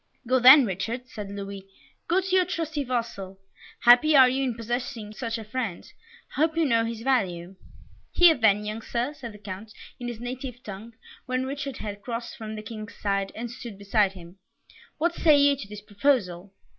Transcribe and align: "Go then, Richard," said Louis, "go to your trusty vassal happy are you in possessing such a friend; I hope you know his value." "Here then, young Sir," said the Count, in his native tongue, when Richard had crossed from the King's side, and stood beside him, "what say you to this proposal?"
"Go 0.25 0.39
then, 0.39 0.65
Richard," 0.65 1.05
said 1.09 1.29
Louis, 1.29 1.67
"go 2.07 2.21
to 2.21 2.35
your 2.35 2.43
trusty 2.45 2.83
vassal 2.83 3.39
happy 3.81 4.15
are 4.15 4.27
you 4.27 4.43
in 4.43 4.55
possessing 4.55 5.13
such 5.13 5.37
a 5.37 5.43
friend; 5.43 5.85
I 6.35 6.41
hope 6.41 6.57
you 6.57 6.65
know 6.65 6.85
his 6.85 7.01
value." 7.03 7.55
"Here 8.11 8.33
then, 8.33 8.65
young 8.65 8.81
Sir," 8.81 9.13
said 9.13 9.31
the 9.31 9.37
Count, 9.37 9.71
in 9.99 10.07
his 10.07 10.19
native 10.19 10.63
tongue, 10.63 10.93
when 11.27 11.45
Richard 11.45 11.77
had 11.77 12.01
crossed 12.01 12.35
from 12.35 12.55
the 12.55 12.63
King's 12.63 12.95
side, 12.95 13.31
and 13.35 13.51
stood 13.51 13.77
beside 13.77 14.13
him, 14.13 14.39
"what 14.97 15.13
say 15.13 15.37
you 15.37 15.55
to 15.55 15.67
this 15.67 15.81
proposal?" 15.81 16.51